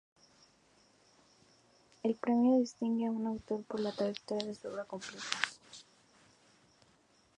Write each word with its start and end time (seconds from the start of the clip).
El 2.01 2.15
premio 2.15 2.57
distingue 2.57 3.05
a 3.05 3.11
un 3.11 3.27
autor 3.27 3.61
por 3.65 3.81
la 3.81 3.91
trayectoria 3.91 4.47
de 4.47 4.55
su 4.55 4.67
obra 4.67 4.83
completa. 4.83 5.23